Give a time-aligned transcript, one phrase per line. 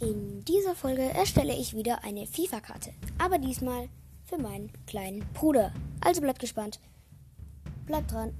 [0.00, 3.90] In dieser Folge erstelle ich wieder eine FIFA-Karte, aber diesmal
[4.24, 5.74] für meinen kleinen Bruder.
[6.00, 6.80] Also bleibt gespannt,
[7.84, 8.32] bleibt dran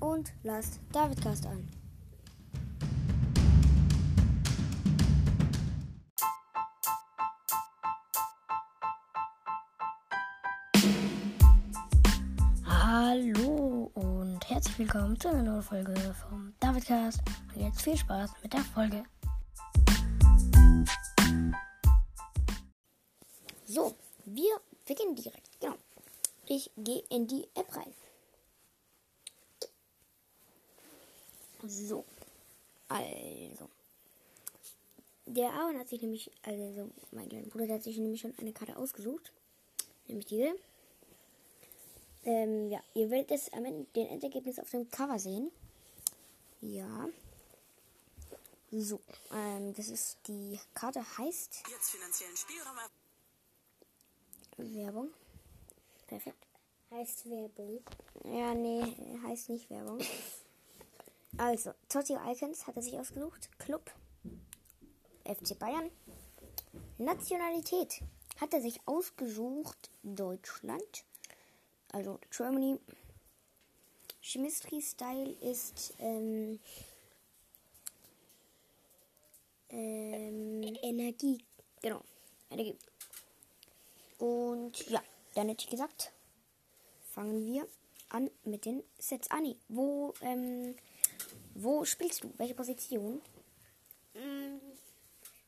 [0.00, 1.68] und lasst David Cast an.
[12.64, 15.94] Hallo und herzlich willkommen zu einer neuen Folge
[16.28, 17.20] vom David Cast.
[17.54, 19.04] Und jetzt viel Spaß mit der Folge.
[23.76, 23.94] So,
[24.24, 25.60] wir beginnen direkt.
[25.60, 25.76] Genau.
[26.46, 27.92] Ich gehe in die App rein.
[31.62, 32.06] So.
[32.88, 33.68] Also.
[35.26, 38.54] Der Aaron hat sich nämlich, also mein kleiner Bruder, der hat sich nämlich schon eine
[38.54, 39.30] Karte ausgesucht.
[40.06, 40.54] Nämlich diese.
[42.24, 45.50] Ähm, ja, ihr werdet es am Ende den Endergebnis auf dem Cover sehen.
[46.62, 47.10] Ja.
[48.72, 49.02] So,
[49.34, 52.78] ähm, das ist die Karte heißt Jetzt finanziellen Spielraum.
[54.56, 55.10] Werbung.
[56.06, 56.46] Perfekt.
[56.90, 57.80] Heißt Werbung.
[58.24, 58.82] Ja, nee,
[59.26, 60.00] heißt nicht Werbung.
[61.36, 63.50] Also, Totti Icons hat er sich ausgesucht.
[63.58, 63.90] Club.
[65.24, 65.90] FC Bayern.
[66.98, 68.00] Nationalität
[68.40, 69.90] hat er sich ausgesucht.
[70.02, 71.04] Deutschland.
[71.92, 72.78] Also Germany.
[74.22, 76.58] Chemistry-Style ist ähm,
[79.68, 81.44] ähm, Energie.
[81.80, 82.02] Genau,
[82.50, 82.76] Energie.
[84.18, 85.02] Und ja,
[85.34, 86.12] dann hätte ich gesagt,
[87.12, 87.66] fangen wir
[88.08, 89.30] an mit den Sets.
[89.30, 90.74] Anni, wo, ähm,
[91.54, 92.32] wo spielst du?
[92.36, 93.20] Welche Position?
[94.14, 94.58] Mm,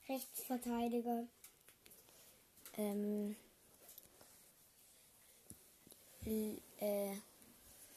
[0.08, 1.26] Rechtsverteidiger.
[2.76, 3.36] Ähm,
[6.80, 7.12] äh,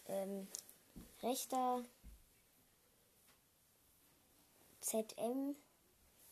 [0.08, 0.48] ähm,
[1.22, 1.84] rechter
[4.82, 5.56] ZM.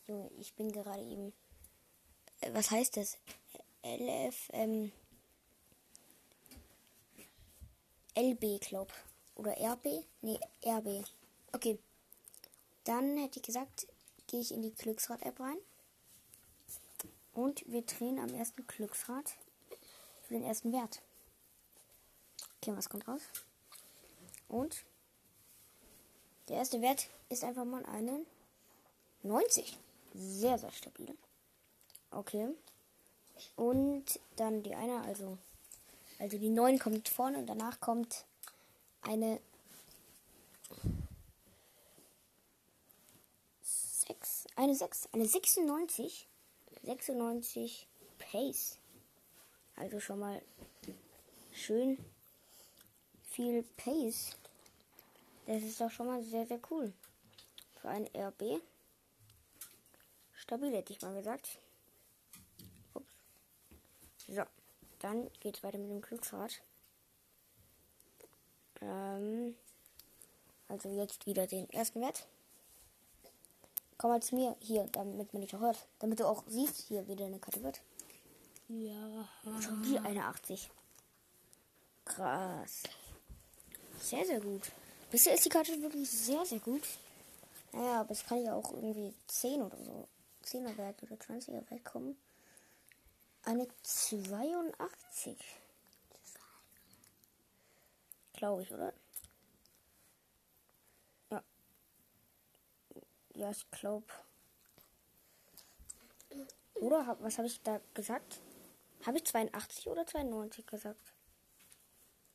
[0.06, 1.32] Junge, ich bin gerade eben.
[2.40, 3.18] Äh, was heißt das?
[3.82, 4.92] LF, ähm,
[8.16, 8.92] LB, glaub.
[9.34, 10.04] Oder RB?
[10.20, 11.04] Nee, RB.
[11.52, 11.78] Okay.
[12.84, 13.86] Dann hätte ich gesagt,
[14.26, 15.56] gehe ich in die Glücksrad-App rein.
[17.32, 19.34] Und wir drehen am ersten Glücksrad
[20.22, 21.00] für den ersten Wert.
[22.56, 23.22] Okay, was kommt raus?
[24.48, 24.84] Und
[26.48, 28.26] der erste Wert ist einfach mal eine
[29.22, 29.78] 90.
[30.14, 31.16] Sehr, sehr stabil.
[32.10, 32.48] Okay.
[33.56, 35.38] Und dann die eine, also,
[36.18, 38.24] also die 9 kommt vorne und danach kommt
[39.02, 39.40] eine
[43.62, 44.46] 6.
[44.56, 45.08] Eine 6.
[45.12, 46.26] Eine 96.
[46.82, 47.86] 96
[48.18, 48.78] Pace.
[49.76, 50.42] Also schon mal
[51.52, 51.98] schön
[53.30, 54.36] viel Pace.
[55.46, 56.92] Das ist doch schon mal sehr, sehr cool.
[57.80, 58.60] Für ein RB.
[60.34, 61.58] Stabil hätte ich mal gesagt.
[64.30, 64.42] So,
[65.00, 66.62] dann geht's weiter mit dem Glücksrad.
[68.80, 69.56] Ähm,
[70.68, 72.28] also jetzt wieder den ersten Wert.
[73.98, 75.86] Komm mal zu mir hier, damit man dich auch hört.
[75.98, 77.80] Damit du auch siehst, hier wieder eine Karte wird.
[78.68, 79.28] Ja.
[79.60, 80.70] Schon eine 80.
[82.04, 82.84] Krass.
[84.00, 84.62] Sehr, sehr gut.
[85.10, 86.82] Bisher ist die Karte wirklich sehr, sehr gut.
[87.72, 90.06] Naja, aber es kann ja auch irgendwie 10 oder so.
[90.44, 92.16] 10er Wert oder 20er Wert kommen.
[93.44, 95.38] Eine 82.
[98.34, 98.92] Glaube ich, oder?
[101.30, 101.42] Ja.
[103.34, 104.06] Ja, ich glaube.
[106.74, 108.40] Oder hab, was habe ich da gesagt?
[109.04, 111.12] Habe ich 82 oder 92 gesagt?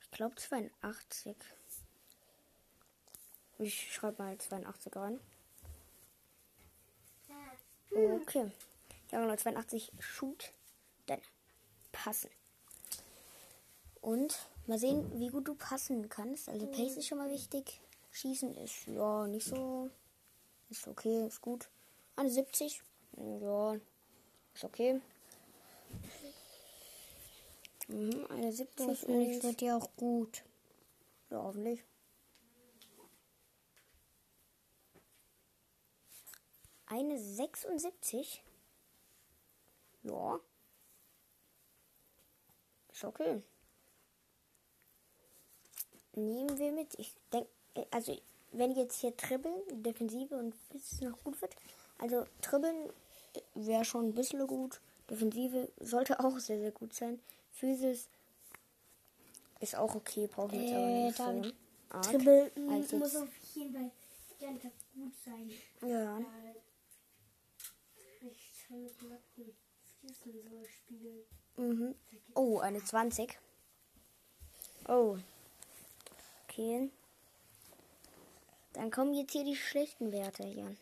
[0.02, 1.36] Ich glaube 82.
[3.58, 5.20] Ich schreibe mal 82 rein.
[7.92, 8.52] Okay.
[9.12, 10.52] Ja, genau, 82 Shoot.
[11.06, 11.22] Dann
[11.92, 12.30] passen.
[14.02, 16.50] Und mal sehen, wie gut du passen kannst.
[16.50, 17.82] Also Pace ist schon mal wichtig.
[18.12, 19.90] Schießen ist ja nicht so.
[20.70, 21.70] Ist okay, ist gut.
[22.16, 22.82] Eine 70.
[23.42, 23.76] Ja,
[24.54, 25.02] ist okay.
[27.88, 30.44] Mhm, eine 70 Hoffentlich und wird dir auch gut.
[31.30, 31.84] ja, hoffentlich.
[36.88, 38.44] Eine 76.
[40.04, 40.40] Ja.
[42.96, 43.42] Ist okay.
[46.14, 46.98] Nehmen wir mit.
[46.98, 47.50] Ich denke,
[47.92, 48.18] also
[48.54, 51.54] wenn jetzt hier Dribbeln, Defensive und es noch gut wird.
[51.98, 52.90] Also Dribbeln
[53.54, 54.80] wäre schon ein bisschen gut.
[55.10, 57.20] Defensive sollte auch sehr, sehr gut sein.
[57.52, 58.08] Physis
[59.60, 61.54] ist auch okay, brauchen wir jetzt aber Äh, nicht so
[61.90, 62.04] arg.
[62.04, 63.92] Dribbel als muss auf jeden Fall
[64.94, 65.52] gut sein.
[65.82, 66.20] Ja.
[66.20, 66.24] Äh,
[71.58, 71.96] Mhm.
[72.34, 73.38] Oh, eine 20.
[74.88, 75.18] Oh.
[76.44, 76.90] Okay.
[78.74, 80.76] Dann kommen jetzt hier die schlechten Werte hier.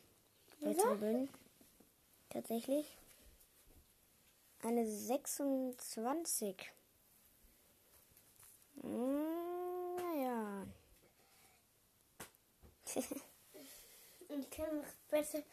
[0.59, 1.29] Zwiebeln.
[2.29, 2.97] Tatsächlich.
[4.63, 6.71] Eine 26.
[8.81, 10.65] Hm, naja.
[14.29, 15.43] Ich kann noch besser.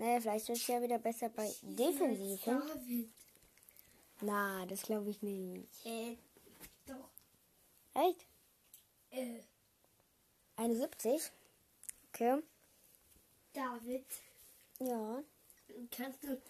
[0.00, 2.58] Naja, vielleicht wird es ja wieder besser bei Defensiven.
[2.58, 3.10] David.
[4.22, 5.68] Na, das glaube ich nicht.
[5.84, 6.16] Äh,
[6.86, 7.10] doch.
[7.92, 8.26] Echt?
[9.10, 9.40] Äh,
[10.56, 11.30] Eine 70?
[12.08, 12.42] Okay.
[13.52, 14.06] David.
[14.78, 15.22] Ja.
[15.90, 16.40] Kannst du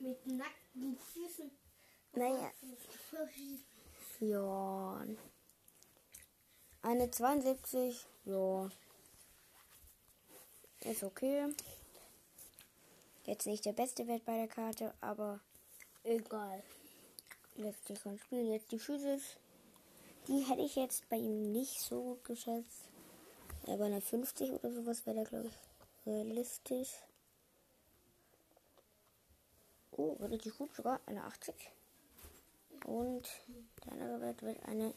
[0.00, 1.48] mit nackten Füßen.
[2.12, 2.50] Naja.
[4.18, 5.06] Ja.
[6.82, 8.04] Eine 72.
[8.24, 8.68] Ja.
[10.80, 11.54] Ist okay.
[13.26, 15.40] Jetzt nicht der beste Wert bei der Karte, aber
[16.04, 16.62] Egal.
[17.56, 18.52] lässt sich schon spielen.
[18.52, 19.36] Jetzt die Physis.
[20.28, 22.88] Die hätte ich jetzt bei ihm nicht so gut geschätzt.
[23.66, 26.90] Ja, bei einer 50 oder sowas wäre der, glaube ich, realistisch.
[29.90, 31.00] Oh, relativ gut sogar.
[31.06, 31.54] Eine 80.
[32.84, 33.28] Und
[33.84, 34.84] der andere Wert wird eine.
[34.84, 34.94] Eine.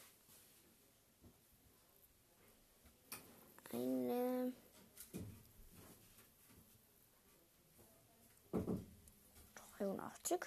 [10.00, 10.40] Dreiundachtzig.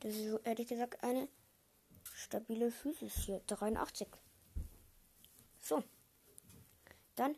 [0.00, 1.28] Das ist so ehrlich gesagt eine
[2.14, 3.40] stabile Physis hier.
[3.46, 4.08] 83.
[5.60, 5.82] So.
[7.16, 7.36] Dann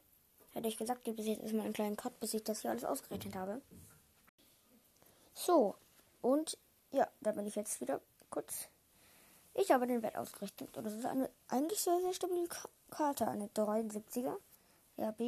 [0.50, 2.84] hätte ich gesagt, gibt es jetzt erstmal einen kleinen Cut, bis ich das hier alles
[2.84, 3.62] ausgerechnet habe.
[5.34, 5.75] So.
[6.20, 6.58] Und
[6.92, 8.69] ja, da bin ich jetzt wieder kurz.
[9.54, 10.76] Ich habe den Wert ausgerechnet.
[10.76, 13.26] Und das ist eine eigentlich sehr, sehr stabile Ka Karte.
[13.26, 14.36] Eine 73er
[14.98, 15.20] RB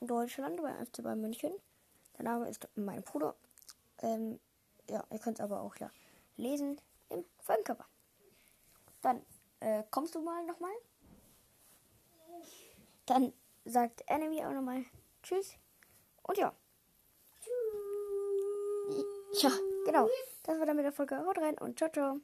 [0.00, 1.52] in Deutschland bei FC Bayern München.
[2.16, 3.34] Der Name ist mein Bruder.
[3.98, 4.40] Ähm,
[4.90, 5.90] ja, ihr könnt es aber auch ja
[6.36, 7.86] lesen im Folgencover.
[9.02, 9.24] Dann
[9.60, 10.72] äh, kommst du mal nochmal.
[13.06, 13.32] Dann
[13.64, 14.84] sagt Enemy auch nochmal
[15.22, 15.54] Tschüss.
[16.22, 16.52] Und ja.
[19.34, 19.50] Ja,
[19.84, 20.08] genau.
[20.42, 21.18] Das war dann mit der Folge.
[21.24, 22.20] Haut rein und ciao, ciao.